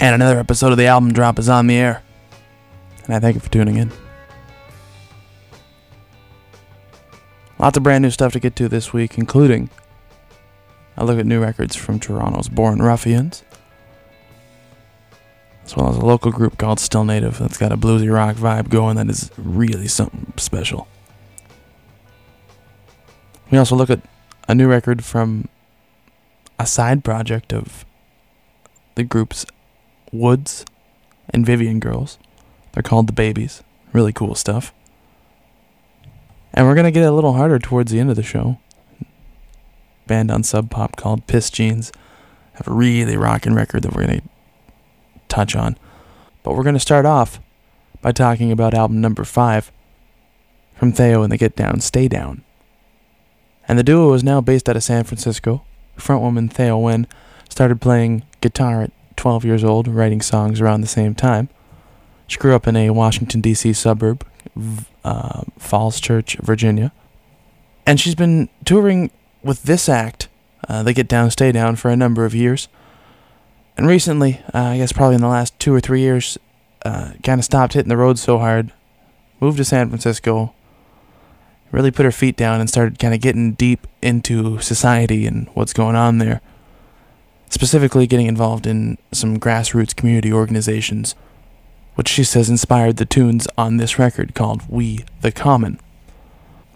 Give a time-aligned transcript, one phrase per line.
[0.00, 2.02] And another episode of the album drop is on the air.
[3.04, 3.92] And I thank you for tuning in.
[7.58, 9.70] Lots of brand new stuff to get to this week, including
[10.96, 13.42] a look at new records from Toronto's Born Ruffians,
[15.64, 18.68] as well as a local group called Still Native that's got a bluesy rock vibe
[18.68, 20.86] going that is really something special.
[23.50, 24.00] We also look at
[24.48, 25.48] a new record from
[26.58, 27.84] a side project of
[28.94, 29.46] the groups
[30.14, 30.64] Woods
[31.30, 32.18] and Vivian Girls.
[32.72, 33.62] They're called the Babies.
[33.92, 34.72] Really cool stuff.
[36.52, 38.58] And we're going to get a little harder towards the end of the show.
[40.06, 41.92] Band on Sub Pop called Pissed Jeans
[42.54, 44.28] have a really rocking record that we're going to
[45.28, 45.76] touch on.
[46.42, 47.40] But we're going to start off
[48.00, 49.72] by talking about album number five
[50.76, 52.44] from Thao and the Get Down, Stay Down.
[53.66, 55.64] And the duo is now based out of San Francisco.
[55.96, 57.06] Frontwoman Thao Nguyen
[57.48, 58.92] started playing guitar at
[59.24, 61.48] 12 years old, writing songs around the same time.
[62.26, 63.72] She grew up in a Washington, D.C.
[63.72, 64.22] suburb,
[65.02, 66.92] uh, Falls Church, Virginia.
[67.86, 69.10] And she's been touring
[69.42, 70.28] with this act,
[70.68, 72.68] uh, They Get Down, Stay Down, for a number of years.
[73.78, 76.36] And recently, uh, I guess probably in the last two or three years,
[76.84, 78.74] uh, kind of stopped hitting the road so hard,
[79.40, 80.52] moved to San Francisco,
[81.72, 85.72] really put her feet down and started kind of getting deep into society and what's
[85.72, 86.42] going on there.
[87.54, 91.14] Specifically, getting involved in some grassroots community organizations,
[91.94, 95.78] which she says inspired the tunes on this record called We the Common.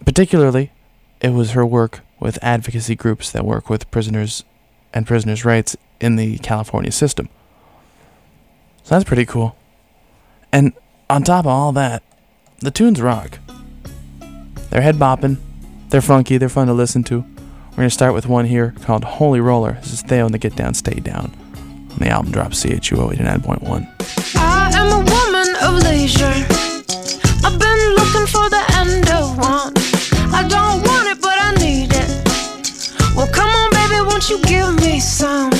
[0.05, 0.71] Particularly,
[1.19, 4.45] it was her work with advocacy groups that work with prisoners
[4.93, 7.27] and prisoners' rights in the California system.
[8.83, 9.57] So that's pretty cool.
[10.49, 10.71] And
[11.09, 12.03] on top of all that,
[12.59, 13.39] the tunes rock.
[14.69, 15.39] They're head bopping,
[15.89, 17.25] they're funky, they're fun to listen to.
[17.71, 19.73] We're going to start with one here called Holy Roller.
[19.73, 21.31] This is Thao and the Get Down, Stay Down.
[21.55, 24.35] And the album drops CHUO 89.1.
[24.35, 26.25] I am a woman of leisure.
[27.45, 29.73] I've been looking for the end of one.
[30.33, 33.15] I don't want it, but I need it.
[33.15, 35.51] Well, come on, baby, won't you give me some?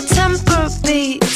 [0.00, 1.27] My temper beats.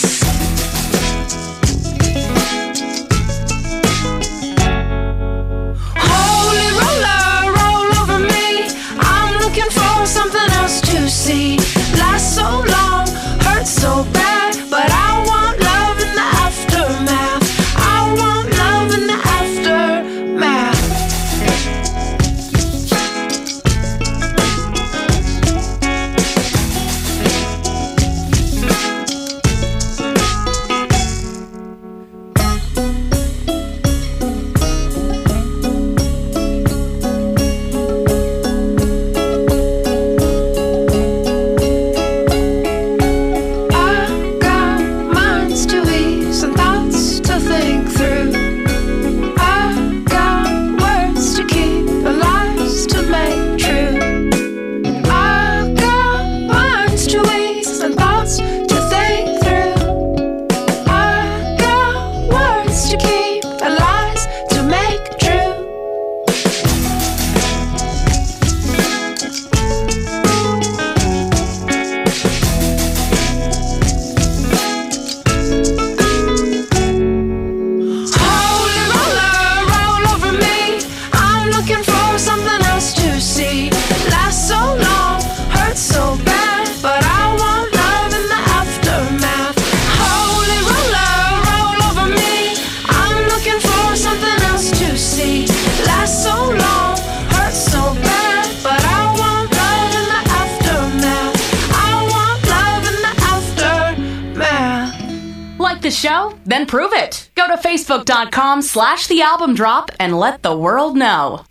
[108.72, 111.44] Slash the album drop and let the world know.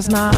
[0.00, 0.29] does not.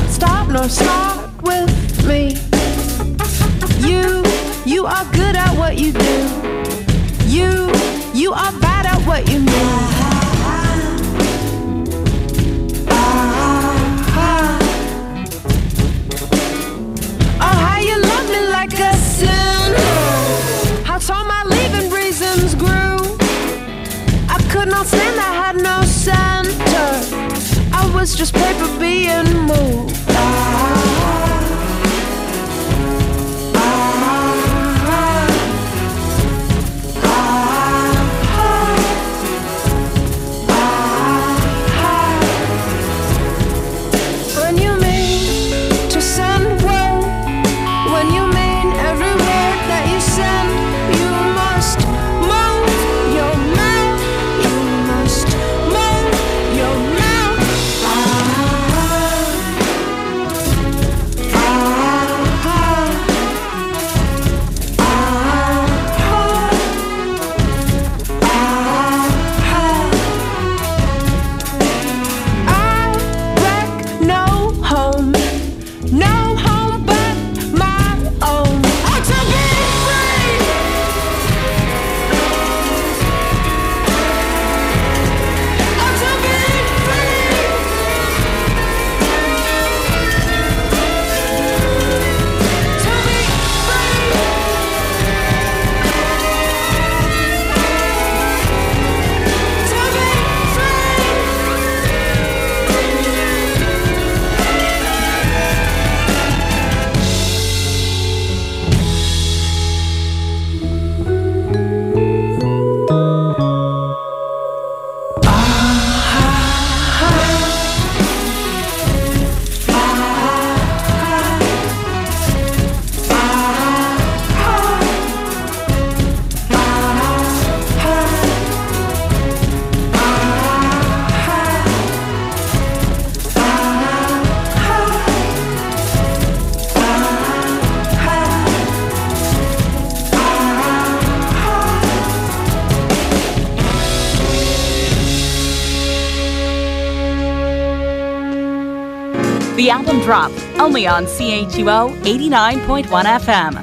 [150.12, 150.30] Drop,
[150.60, 152.84] only on CHUO 89.1
[153.24, 153.54] FM.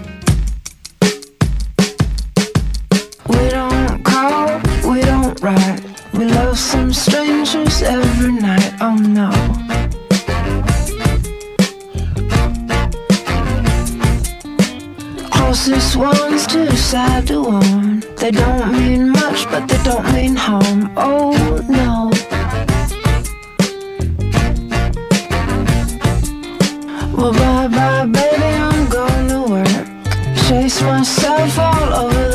[3.27, 4.59] We don't call,
[4.91, 5.83] we don't write.
[6.11, 9.29] We love some strangers every night, oh no.
[15.95, 17.99] Ones too sad to warn.
[18.15, 22.08] They don't mean much, but they don't mean harm, oh no.
[30.81, 32.28] myself all over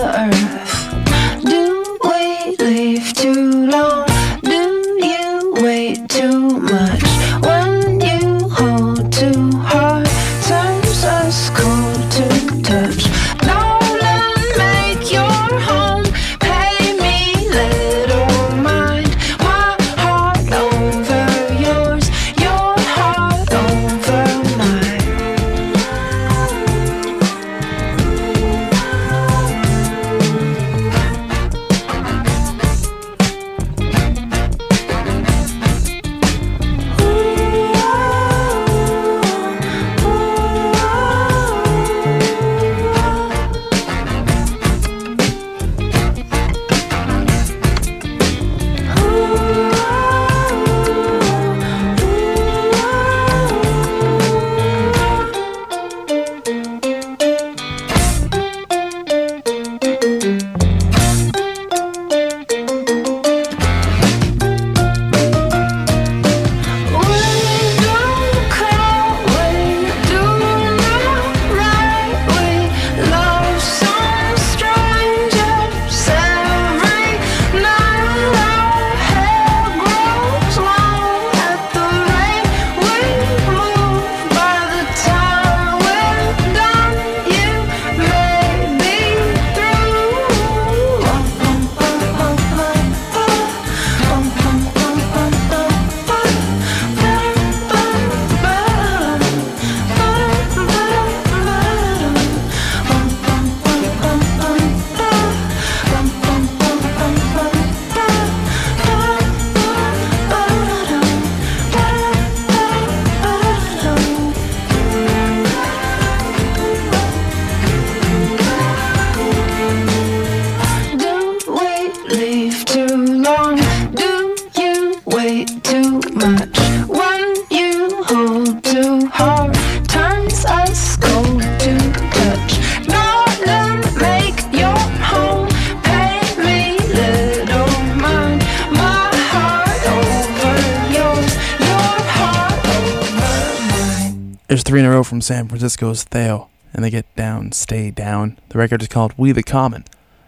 [145.04, 148.38] From San Francisco's Thao, and they get down, stay down.
[148.48, 149.84] The record is called We the Common,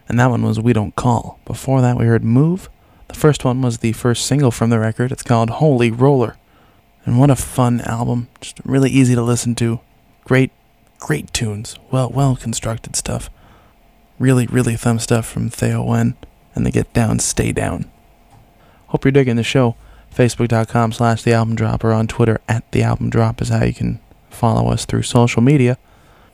[0.09, 1.41] and that one was We Don't Call.
[1.45, 2.69] Before that, we heard Move.
[3.09, 5.13] The first one was the first single from the record.
[5.13, 6.37] It's called Holy Roller.
[7.05, 8.29] And what a fun album.
[8.41, 9.81] Just really easy to listen to.
[10.25, 10.51] Great,
[10.99, 11.79] great tunes.
[11.91, 13.31] Well, well constructed stuff.
[14.19, 16.15] Really, really thumb stuff from Thao Nguyen.
[16.55, 17.91] And they get down, stay down.
[18.89, 19.77] Hope you're digging the show.
[20.15, 23.75] Facebook.com slash The Album Drop or on Twitter at The Album Drop is how you
[23.75, 24.01] can
[24.37, 25.79] follow us through social media.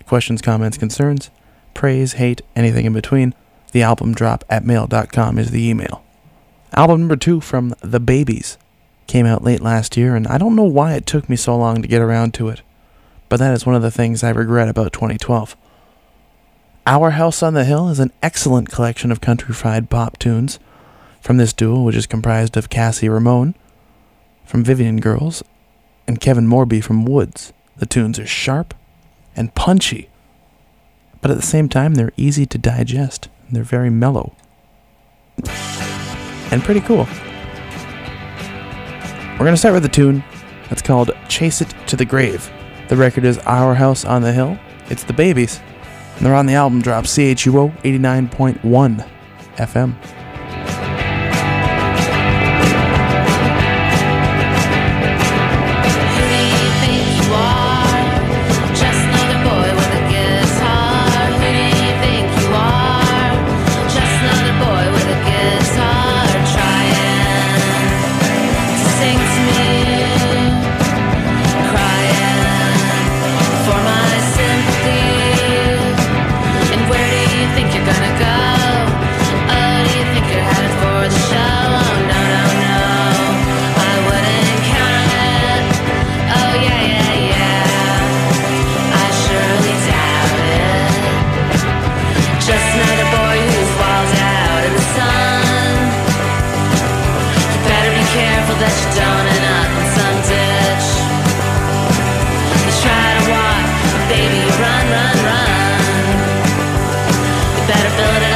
[0.06, 1.30] Questions, comments, concerns,
[1.74, 3.34] praise, hate, anything in between.
[3.72, 6.04] The Album Drop at mail.com is the email.
[6.74, 8.58] Album number two from The Babies
[9.06, 11.80] came out late last year, and I don't know why it took me so long
[11.82, 12.62] to get around to it,
[13.28, 15.56] but that is one of the things I regret about 2012.
[16.86, 20.58] Our House on the Hill is an excellent collection of country fried pop tunes
[21.20, 23.54] from this duo, which is comprised of Cassie Ramone
[24.44, 25.42] from Vivian Girls
[26.06, 27.52] and Kevin Morby from Woods.
[27.76, 28.74] The tunes are sharp
[29.34, 30.08] and punchy,
[31.20, 33.28] but at the same time, they're easy to digest.
[33.50, 34.34] They're very mellow
[36.52, 37.08] and pretty cool.
[39.32, 40.22] We're going to start with a tune
[40.68, 42.50] that's called Chase It to the Grave.
[42.88, 44.58] The record is Our House on the Hill.
[44.88, 45.60] It's the Babies.
[46.16, 49.08] And they're on the album drop CHUO 89.1
[49.56, 50.91] FM.
[107.66, 108.31] Better build it up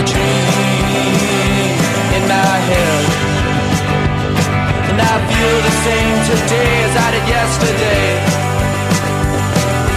[0.00, 1.76] a dream
[2.16, 3.04] in my head.
[4.88, 8.08] And I feel the same today as I did yesterday.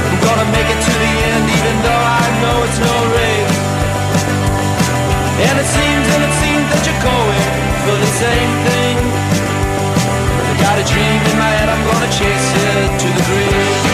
[0.07, 3.59] I'm gonna make it to the end, even though I know it's no race.
[5.47, 7.47] And it seems, and it seems that you're going
[7.87, 8.97] for the same thing.
[10.49, 13.92] I got a dream in my head, I'm gonna chase it to the grave.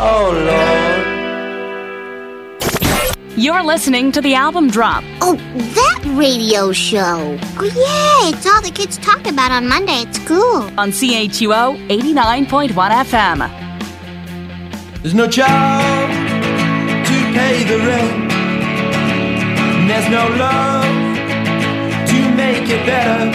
[0.00, 1.06] Oh Lord.
[3.36, 5.36] You're listening to the album drop Oh,
[5.74, 7.38] that radio show.
[7.58, 10.62] Oh, yeah, it's all the kids talk about on Monday at school.
[10.78, 12.74] on CHUO 89.1
[13.06, 13.38] FM.
[15.02, 18.32] There's no job to pay the rent.
[18.32, 20.84] And there's no love
[22.10, 23.30] to make it better.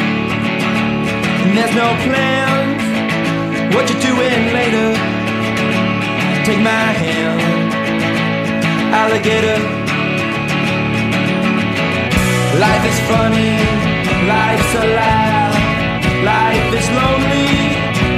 [1.43, 2.81] And there's no plans.
[3.75, 5.12] What you're doing later?
[6.45, 7.71] Take my hand,
[8.93, 9.59] alligator.
[12.59, 13.55] Life is funny,
[14.27, 15.55] life's a laugh.
[16.33, 17.47] Life is lonely,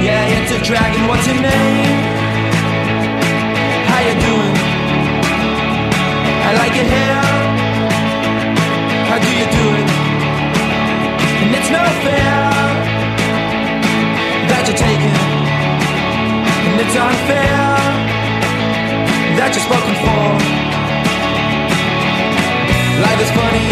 [0.02, 1.06] yeah, it's a dragon.
[1.06, 1.98] What's your name?
[3.86, 4.56] How you doing?
[6.46, 7.22] I like your hair.
[9.06, 9.88] How do you do it?
[11.42, 12.42] And it's no fair
[14.50, 15.14] that you're taking,
[16.66, 17.95] and it's unfair
[19.46, 20.26] that you're spoken for.
[22.98, 23.70] Life is funny,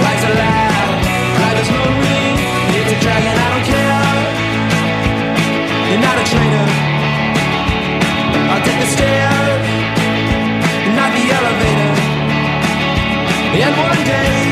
[0.00, 0.88] life's a laugh,
[1.36, 2.24] life is lonely,
[2.80, 4.08] it's a dragon, I don't care.
[5.92, 6.68] You're not a traitor.
[8.56, 9.64] I'll take the stairs,
[10.96, 11.92] not the elevator.
[13.52, 14.51] And one day,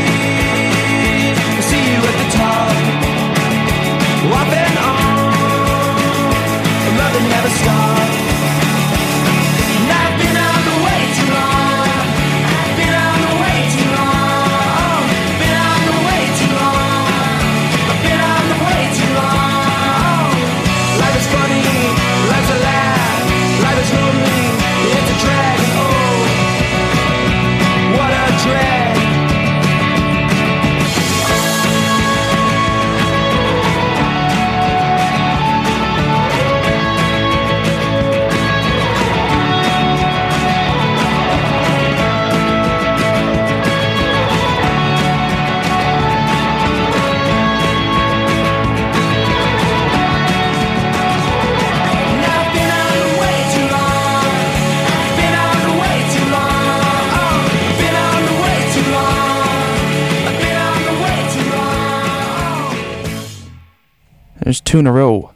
[64.71, 65.33] two in a row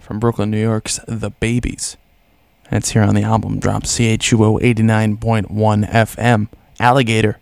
[0.00, 1.98] from Brooklyn, New York's The Babies.
[2.72, 6.48] It's here on the album drop CHUO 89.1 FM.
[6.80, 7.38] Alligator.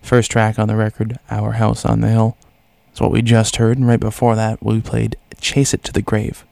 [0.00, 2.38] First track on the record, Our House on the Hill.
[2.86, 3.76] That's what we just heard.
[3.76, 6.46] And right before that, we played Chase It to the Grave.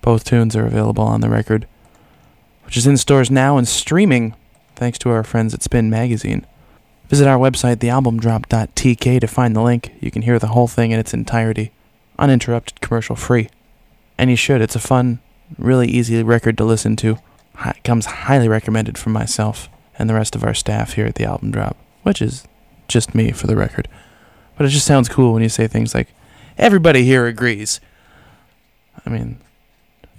[0.00, 1.66] Both tunes are available on the record,
[2.64, 4.34] which is in stores now and streaming
[4.74, 6.46] thanks to our friends at Spin Magazine.
[7.10, 9.92] Visit our website, thealbumdrop.tk, to find the link.
[10.00, 11.72] You can hear the whole thing in its entirety,
[12.18, 13.48] uninterrupted, commercial free.
[14.18, 14.60] And you should.
[14.60, 15.20] It's a fun,
[15.58, 17.18] really easy record to listen to.
[17.56, 21.14] Hi- It comes highly recommended from myself and the rest of our staff here at
[21.16, 22.46] the Album Drop, which is
[22.88, 23.88] just me for the record.
[24.56, 26.08] But it just sounds cool when you say things like,
[26.58, 27.80] everybody here agrees.
[29.04, 29.38] I mean,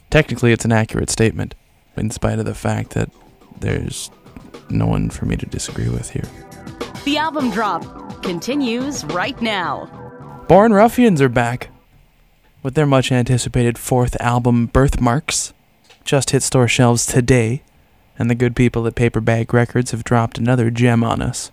[0.10, 1.56] technically it's an accurate statement,
[1.96, 3.10] in spite of the fact that
[3.60, 4.12] there's
[4.70, 6.26] no one for me to disagree with here.
[7.06, 9.86] The album drop continues right now.
[10.48, 11.70] Born Ruffians are back
[12.68, 15.54] with their much anticipated fourth album, Birthmarks.
[16.04, 17.64] Just hit store shelves today,
[18.20, 21.50] and the good people at Paper Bag Records have dropped another gem on us.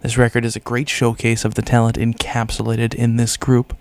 [0.00, 3.76] This record is a great showcase of the talent encapsulated in this group,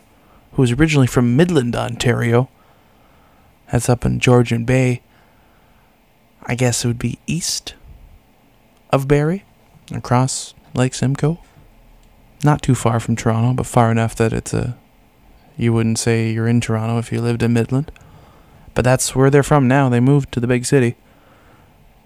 [0.52, 2.50] who is originally from Midland, Ontario.
[3.72, 5.04] That's up in Georgian Bay.
[6.44, 7.76] I guess it would be east
[8.90, 9.46] of Barrie,
[9.90, 11.40] across Lake Simcoe
[12.44, 14.78] not too far from Toronto, but far enough that it's a
[15.58, 17.92] you wouldn't say you're in Toronto if you lived in Midland.
[18.74, 19.90] But that's where they're from now.
[19.90, 20.96] They moved to the big city.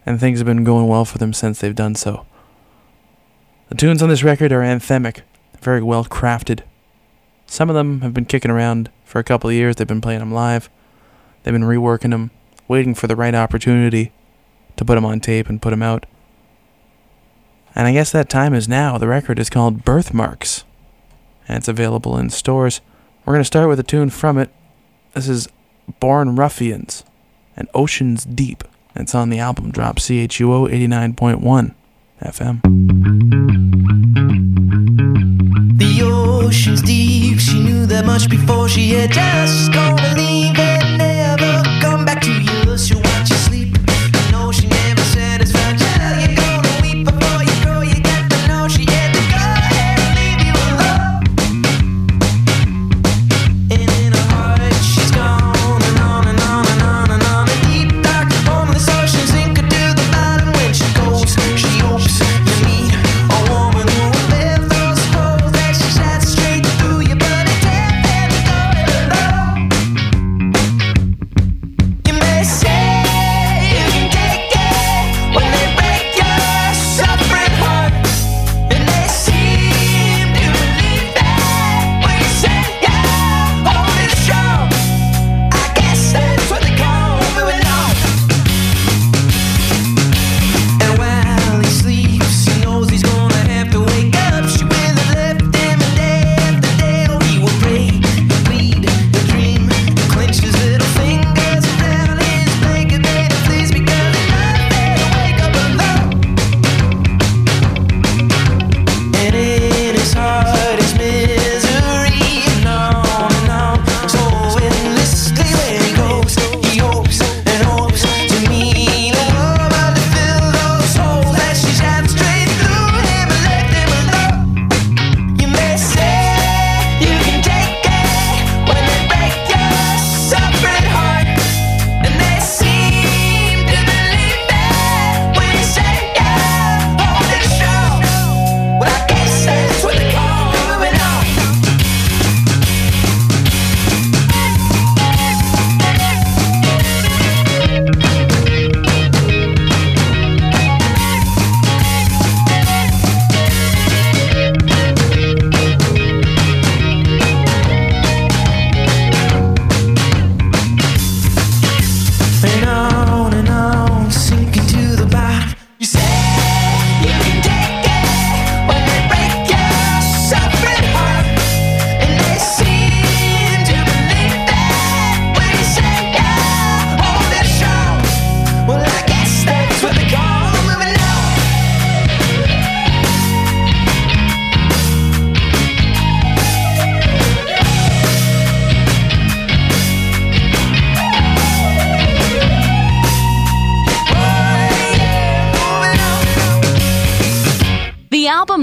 [0.06, 2.26] And things have been going well for them since they've done so.
[3.70, 5.22] The tunes on this record are anthemic,
[5.62, 6.62] very well crafted.
[7.46, 9.76] Some of them have been kicking around for a couple of years.
[9.76, 10.70] They've been playing them live.
[11.44, 12.32] They've been reworking them,
[12.68, 14.12] waiting for the right opportunity
[14.78, 16.06] to put them on tape and put them out.
[17.76, 18.98] And I guess that time is now.
[18.98, 20.64] The record is called Birthmarks,
[21.48, 22.82] and it's available in stores.
[23.30, 24.50] We're going to start with a tune from it.
[25.13, 25.48] This is
[26.00, 27.04] Born Ruffians
[27.56, 28.63] and Oceans Deep.
[28.96, 31.76] It's on the album drop CHUO 89.1
[32.24, 32.62] FM.
[35.78, 40.56] The ocean's deep, she knew that much before she had just gonna leave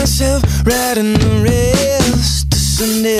[0.00, 3.17] myself right in the rails to Sunday.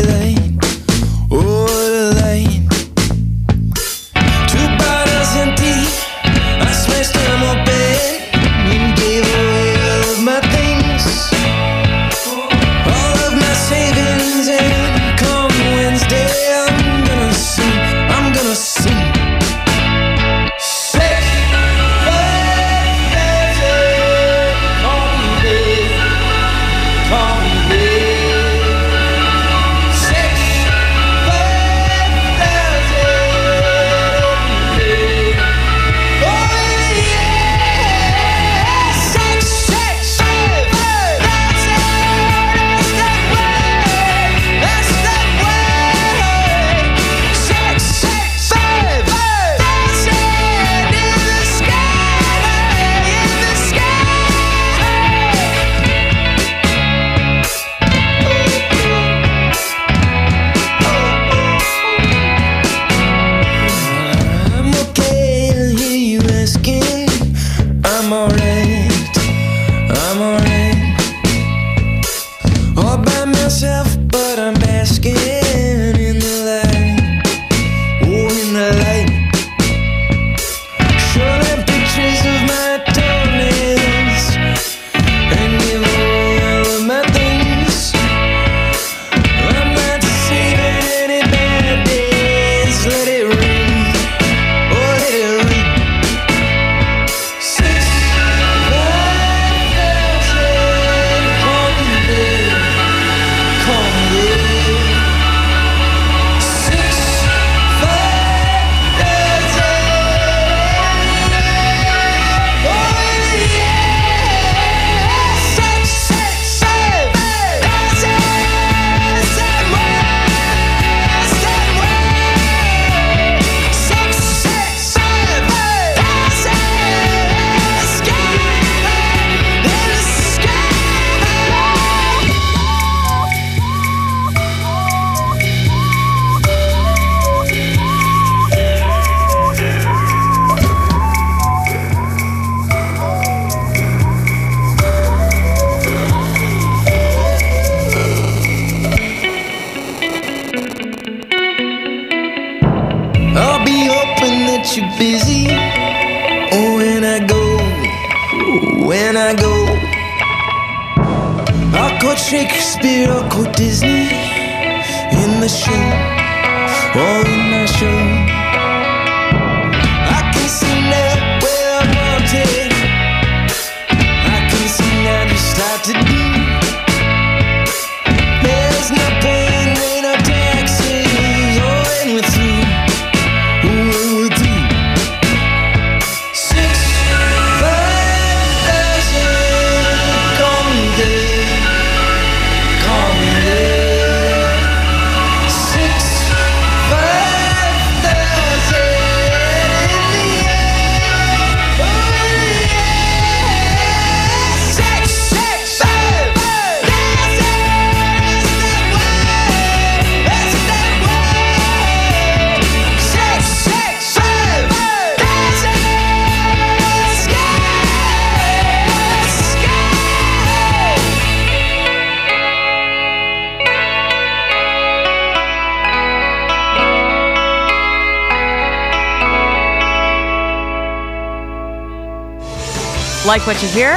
[233.29, 233.93] Like what you hear?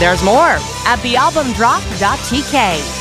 [0.00, 2.99] There's more at thealbumdrop.tk.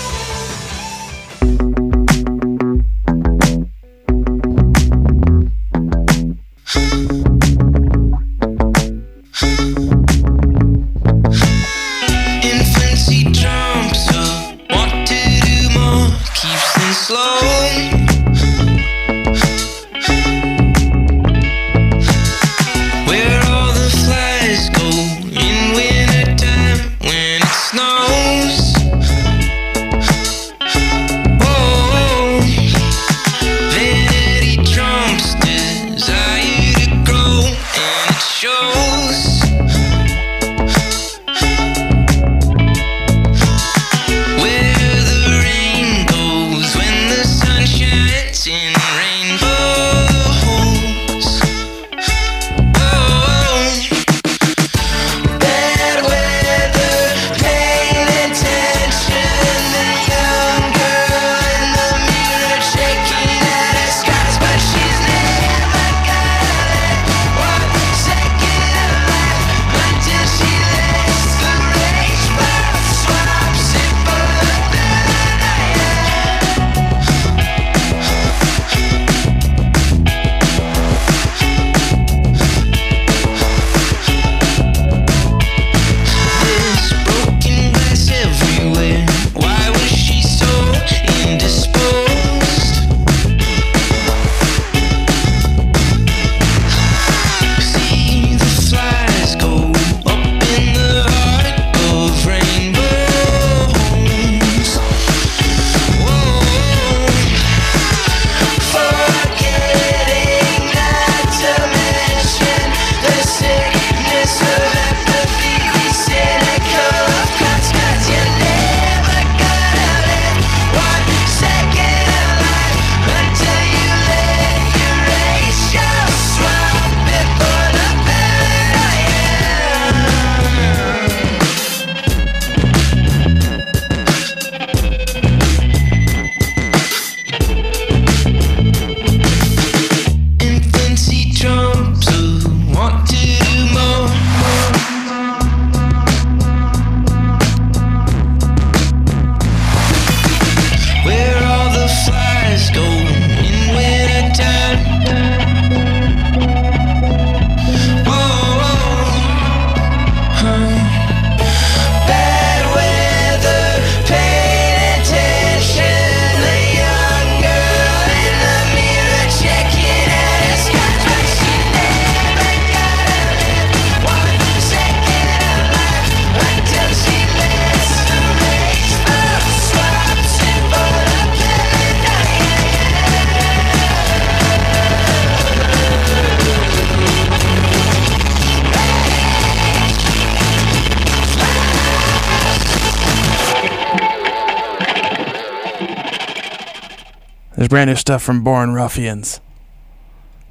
[197.70, 199.42] brand new stuff from Born Ruffians.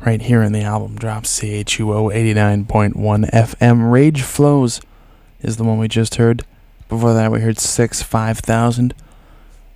[0.07, 3.91] Right here in the album drop, CHUO 89.1 FM.
[3.91, 4.81] Rage Flows
[5.41, 6.45] is the one we just heard.
[6.89, 8.95] Before that, we heard 6 5000.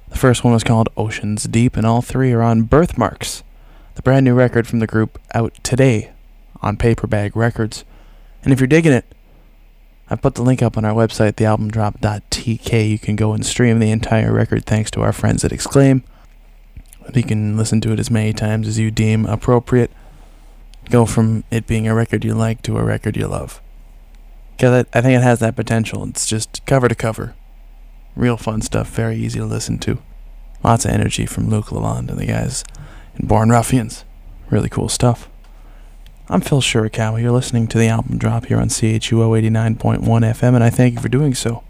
[0.08, 3.42] The first one was called Oceans Deep, and all three are on Birthmarks,
[3.96, 6.12] the brand new record from the group out today
[6.60, 7.84] on Paper Bag Records.
[8.44, 9.04] And if you're digging it,
[10.08, 12.88] I put the link up on our website, thealbumdrop.tk.
[12.88, 16.04] You can go and stream the entire record thanks to our friends at Exclaim.
[17.14, 19.90] You can listen to it as many times as you deem appropriate.
[20.90, 23.60] Go from it being a record you like to a record you love.
[24.56, 26.04] Because I, think it has that potential.
[26.04, 27.34] It's just cover to cover.
[28.14, 29.98] Real fun stuff, very easy to listen to.
[30.62, 32.64] Lots of energy from Luke Lalonde and the guys
[33.18, 34.04] in Born Ruffians.
[34.50, 35.28] Really cool stuff.
[36.28, 37.20] I'm Phil Shirakawa.
[37.20, 41.00] You're listening to the album drop here on CHUO 89.1 FM, and I thank you
[41.00, 41.64] for doing so.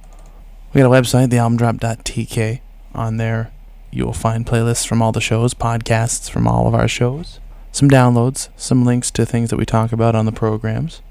[0.73, 2.61] We got a website, thealbumdrop.tk.
[2.95, 3.51] On there,
[3.93, 7.39] you will find playlists from all the shows, podcasts from all of our shows,
[7.71, 11.03] some downloads, some links to things that we talk about on the programs,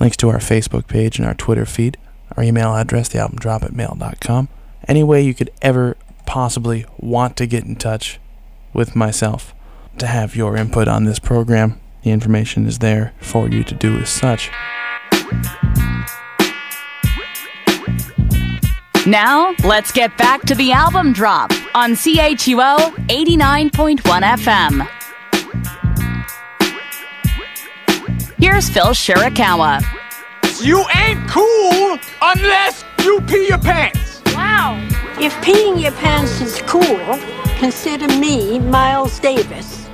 [0.00, 1.98] links to our Facebook page and our Twitter feed,
[2.36, 4.48] our email address, thealbumdrop at mail.com.
[4.88, 8.18] Any way you could ever possibly want to get in touch
[8.72, 9.54] with myself
[9.98, 13.98] to have your input on this program, the information is there for you to do
[13.98, 14.50] as such.
[19.06, 22.76] Now, let's get back to the album drop on CHUO
[23.08, 24.88] 89.1 FM.
[28.38, 29.82] Here's Phil Shirakawa.
[30.62, 34.22] You ain't cool unless you pee your pants.
[34.26, 34.78] Wow.
[35.20, 37.18] If peeing your pants is cool,
[37.58, 39.88] consider me Miles Davis.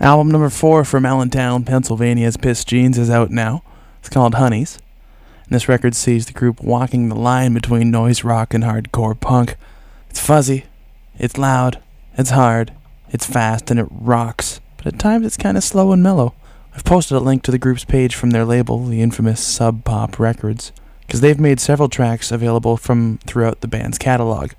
[0.00, 3.62] Album number four from Allentown, Pennsylvania's Pissed Jeans is out now.
[4.00, 4.78] It's called Honeys.
[5.44, 9.56] And this record sees the group walking the line between noise rock and hardcore punk.
[10.08, 10.64] It's fuzzy,
[11.22, 11.80] it's loud,
[12.18, 12.72] it's hard,
[13.08, 14.60] it's fast, and it rocks.
[14.76, 16.34] But at times it's kind of slow and mellow.
[16.74, 20.18] I've posted a link to the group's page from their label, the infamous Sub Pop
[20.18, 20.72] Records,
[21.06, 24.50] because they've made several tracks available from throughout the band's catalog,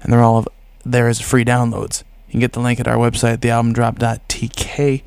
[0.00, 0.46] and they're all
[0.84, 2.02] there as free downloads.
[2.28, 5.02] You can get the link at our website, thealbumdrop.tk.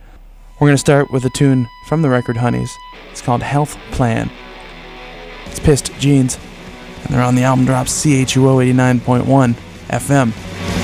[0.60, 2.76] We're going to start with a tune from the record Honeys.
[3.10, 4.30] It's called Health Plan.
[5.48, 6.38] It's Pissed Jeans,
[7.04, 9.56] and they're on the album drop CHUO 89.1
[9.88, 10.79] FM.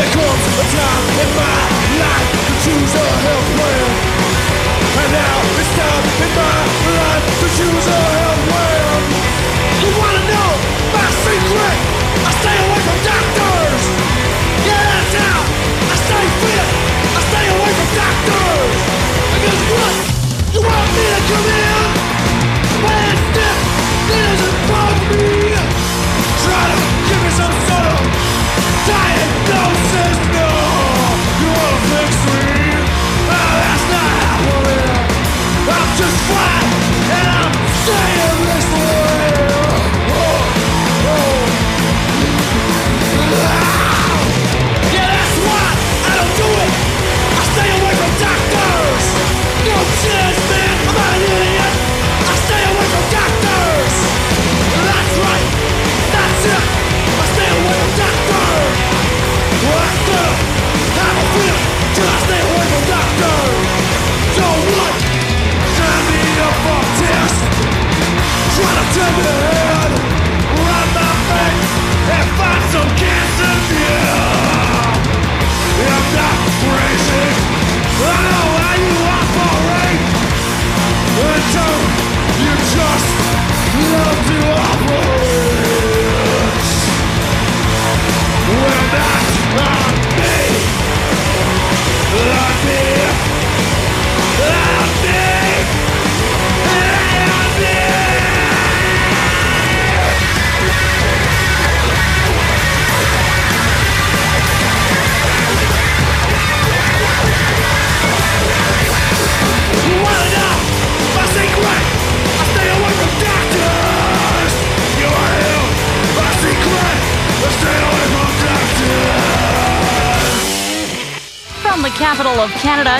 [0.00, 1.60] There comes a time in my
[2.00, 3.09] life to choose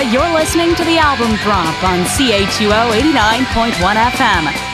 [0.09, 4.70] you're listening to the album drop on CHUO 89.1 FM.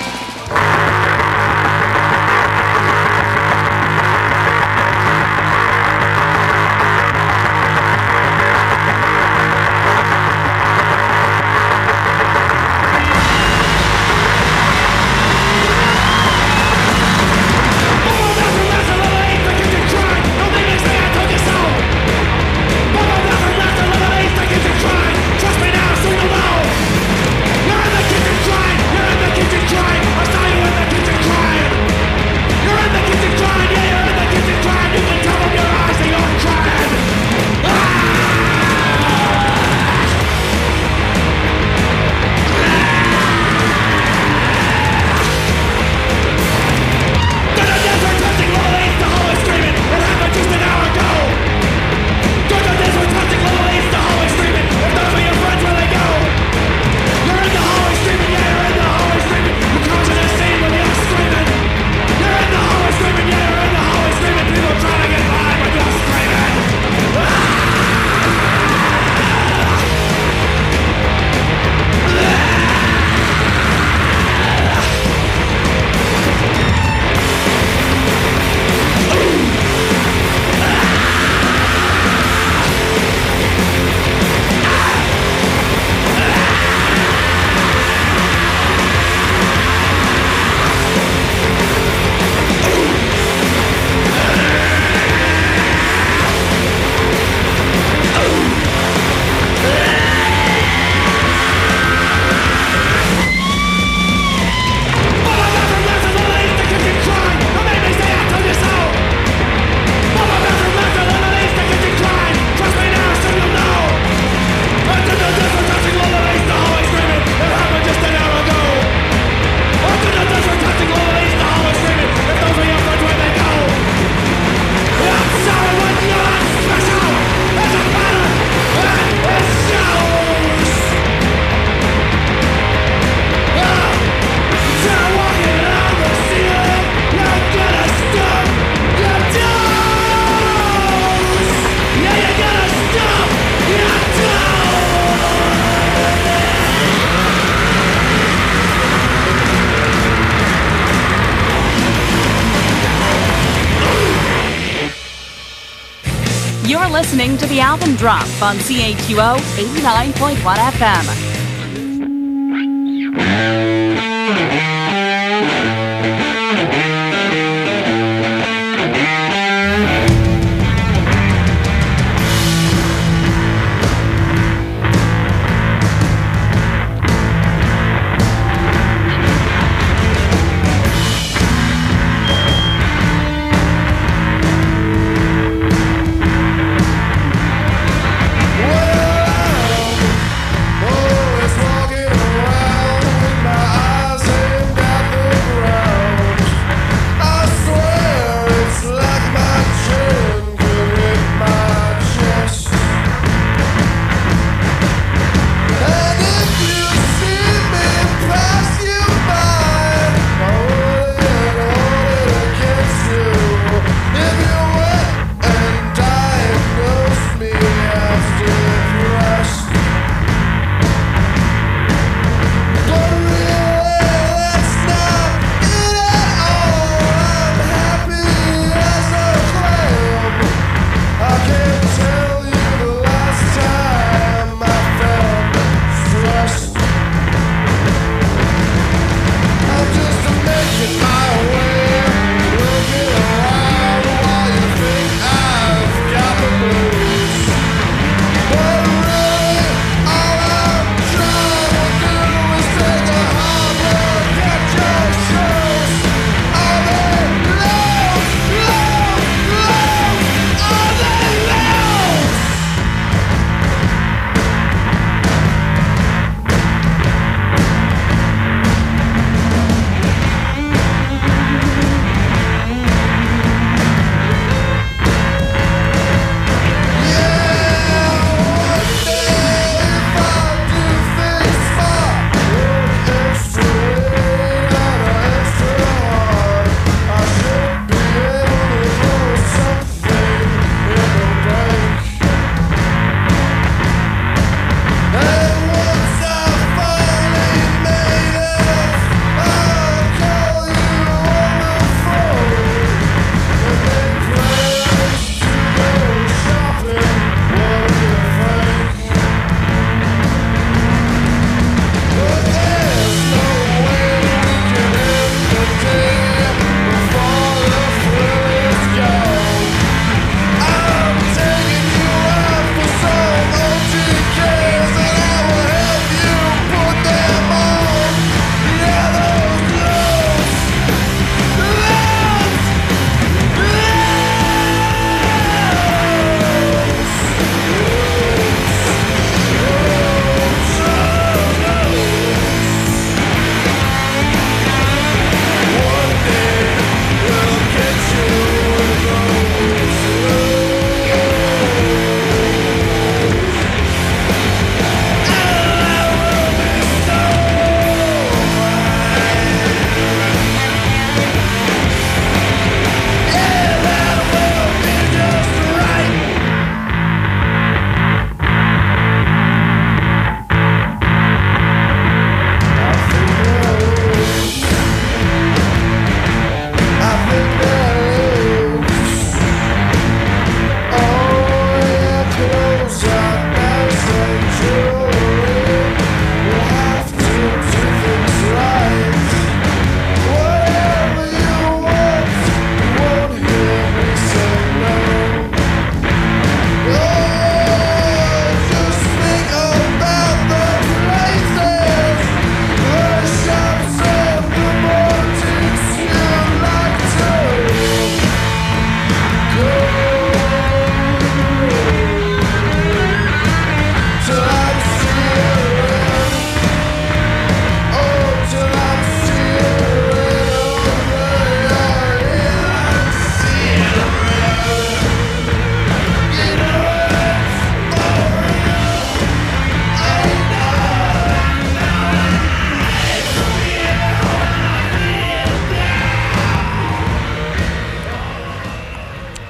[157.28, 160.38] Listening to the album drop on CHUO 89.1
[160.72, 161.27] FM.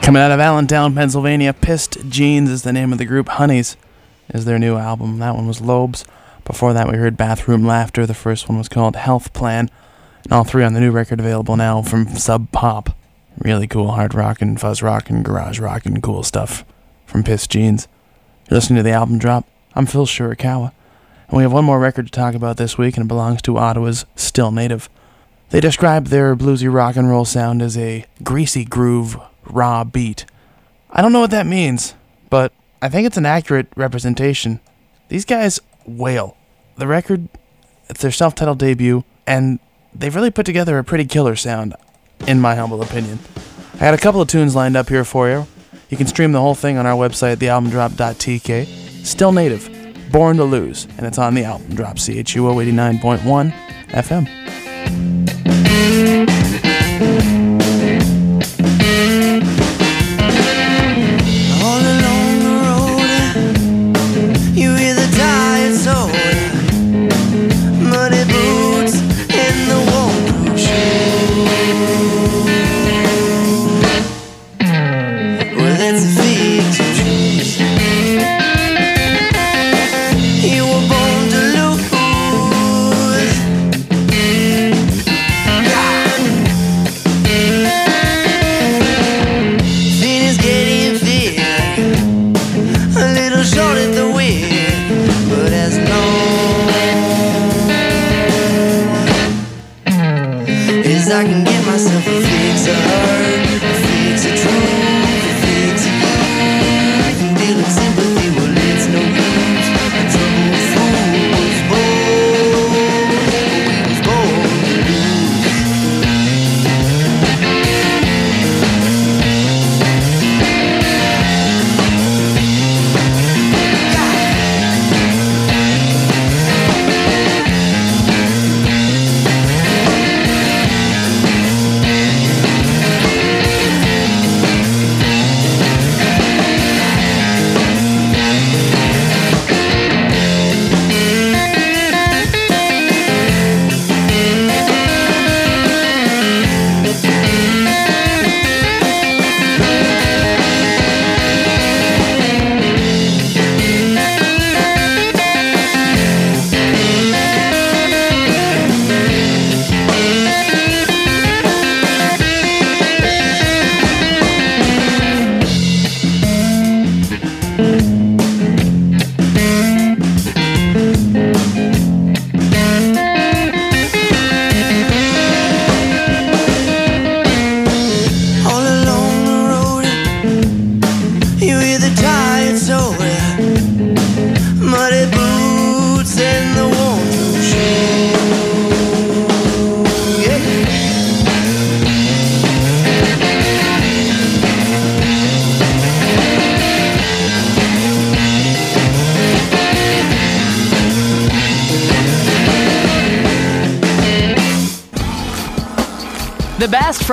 [0.08, 3.28] Coming out of Allentown, Pennsylvania, Pissed Jeans is the name of the group.
[3.28, 3.76] Honeys
[4.34, 5.20] is their new album.
[5.20, 6.06] That one was Loubs.
[6.46, 8.06] Before that, we heard Bathroom Laughter.
[8.06, 9.70] The first one was called Health Plan.
[10.24, 12.96] And all three on the new record available now from Sub Pop.
[13.40, 16.64] Really cool hard rock and fuzz rock and garage rock and cool stuff.
[17.06, 17.90] from Pissed Jeans.
[18.50, 19.46] You're listening to the album drop.
[19.76, 20.72] I'm Phil Shirakawa.
[21.28, 23.58] And we have one more record to talk about this week, and it belongs to
[23.58, 24.90] Ottawa's Still Native.
[25.50, 29.20] They describe their bluesy rock and roll sound as a greasy groove,
[29.50, 30.26] raw beat.
[30.90, 31.94] I don't know what that means,
[32.30, 34.60] but I think it's an accurate representation.
[35.10, 36.38] These guys wail.
[36.78, 37.28] The record,
[37.90, 39.60] it's their self titled debut, and
[39.94, 41.76] they've really put together a pretty killer sound,
[42.28, 43.20] in my humble opinion.
[43.76, 45.48] I had a couple of tunes lined up here for you.
[45.90, 49.06] You can stream the whole thing on our website, thealbumdrop.tk.
[49.06, 49.70] Still native,
[50.12, 53.54] Born to Lose, and it's on the album drop, CHUO 89.1
[53.90, 56.47] FM.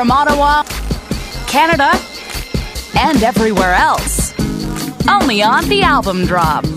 [0.04, 0.62] From Ottawa,
[1.46, 1.90] Canada,
[2.94, 4.34] and everywhere else.
[5.08, 6.73] Only on the album drop.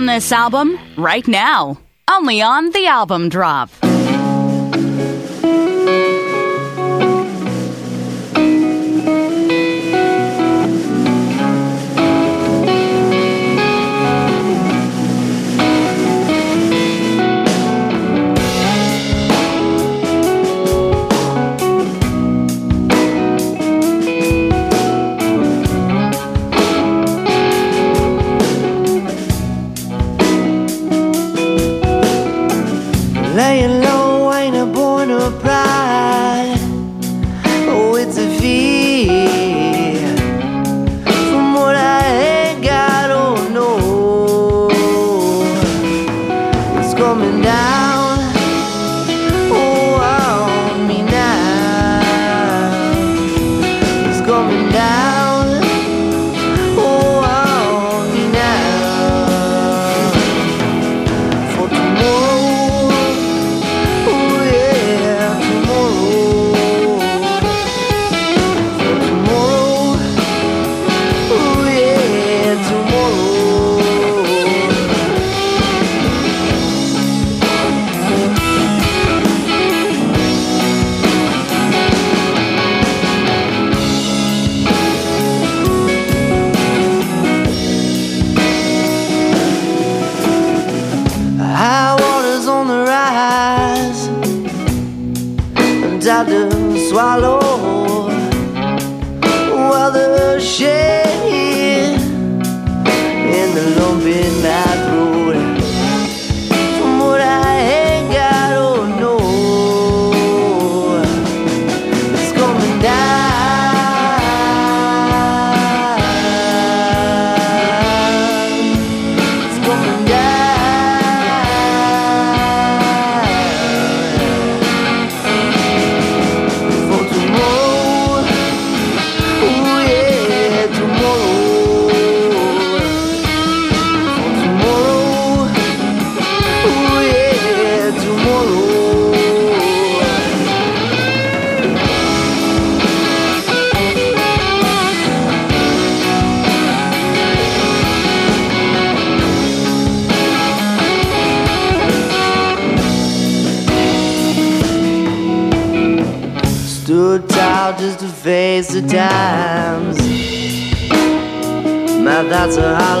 [0.00, 1.78] From this album right now,
[2.10, 3.68] only on the album drop.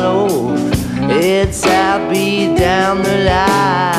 [0.00, 0.54] Hollow.
[1.10, 3.89] It's happy down the line.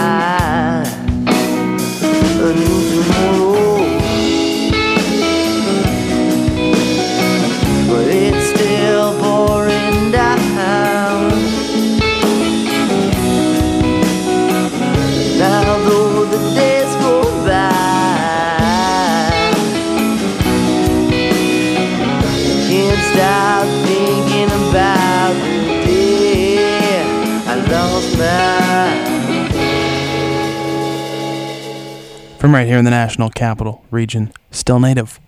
[32.51, 35.21] From right here in the National Capital Region, still native.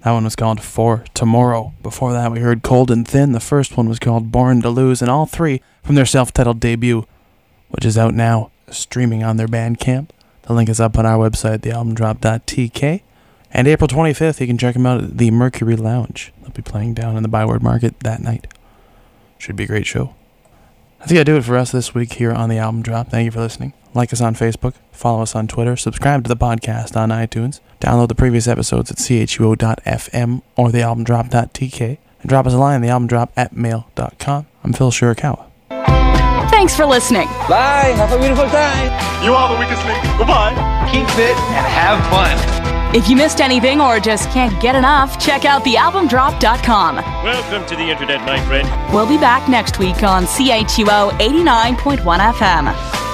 [0.00, 1.72] That one was called For Tomorrow.
[1.82, 3.32] Before that, we heard Cold and Thin.
[3.32, 6.60] The first one was called Born to Lose, and all three from their self titled
[6.60, 7.06] debut,
[7.70, 10.10] which is out now, streaming on their Bandcamp.
[10.42, 13.00] The link is up on our website, thealbumdrop.tk.
[13.52, 16.30] And April 25th, you can check them out at the Mercury Lounge.
[16.42, 18.52] They'll be playing down in the Byward Market that night.
[19.38, 20.14] Should be a great show.
[21.00, 23.08] I think I do it for us this week here on the album drop.
[23.08, 23.72] Thank you for listening.
[23.94, 28.08] Like us on Facebook, follow us on Twitter, subscribe to the podcast on iTunes, download
[28.08, 34.46] the previous episodes at chuo.fm or thealbumdrop.tk, and drop us a line, thealbumdrop at mail.com.
[34.64, 35.46] I'm Phil Shirakawa.
[36.50, 37.26] Thanks for listening.
[37.48, 37.94] Bye.
[37.96, 39.24] Have a beautiful time.
[39.24, 40.02] You are the weakest link.
[40.18, 40.54] Goodbye.
[40.90, 42.55] Keep fit and have fun.
[42.94, 46.96] If you missed anything or just can't get enough, check out thealbumdrop.com.
[46.96, 48.68] Welcome to the internet, my friend.
[48.94, 53.05] We'll be back next week on CHUO 89.1 FM.